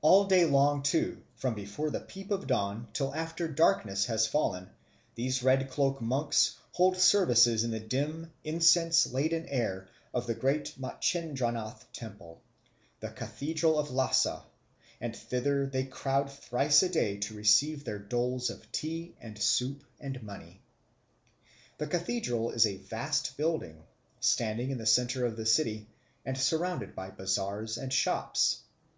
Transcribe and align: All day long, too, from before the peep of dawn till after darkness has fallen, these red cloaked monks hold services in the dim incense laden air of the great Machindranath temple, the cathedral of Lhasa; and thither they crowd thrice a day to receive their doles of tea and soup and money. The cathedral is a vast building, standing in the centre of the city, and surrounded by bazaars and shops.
All 0.00 0.24
day 0.24 0.46
long, 0.46 0.82
too, 0.82 1.22
from 1.34 1.54
before 1.54 1.90
the 1.90 2.00
peep 2.00 2.30
of 2.30 2.46
dawn 2.46 2.88
till 2.94 3.14
after 3.14 3.46
darkness 3.46 4.06
has 4.06 4.26
fallen, 4.26 4.70
these 5.14 5.42
red 5.42 5.68
cloaked 5.68 6.00
monks 6.00 6.56
hold 6.72 6.96
services 6.96 7.64
in 7.64 7.70
the 7.72 7.78
dim 7.78 8.32
incense 8.42 9.12
laden 9.12 9.44
air 9.46 9.86
of 10.14 10.26
the 10.26 10.32
great 10.34 10.72
Machindranath 10.80 11.84
temple, 11.92 12.40
the 13.00 13.10
cathedral 13.10 13.78
of 13.78 13.90
Lhasa; 13.90 14.42
and 15.02 15.14
thither 15.14 15.66
they 15.66 15.84
crowd 15.84 16.32
thrice 16.32 16.82
a 16.82 16.88
day 16.88 17.18
to 17.18 17.36
receive 17.36 17.84
their 17.84 17.98
doles 17.98 18.48
of 18.48 18.72
tea 18.72 19.14
and 19.20 19.38
soup 19.38 19.84
and 20.00 20.22
money. 20.22 20.62
The 21.76 21.88
cathedral 21.88 22.52
is 22.52 22.66
a 22.66 22.78
vast 22.78 23.36
building, 23.36 23.82
standing 24.18 24.70
in 24.70 24.78
the 24.78 24.86
centre 24.86 25.26
of 25.26 25.36
the 25.36 25.44
city, 25.44 25.88
and 26.24 26.38
surrounded 26.38 26.94
by 26.94 27.10
bazaars 27.10 27.76
and 27.76 27.92
shops. 27.92 28.62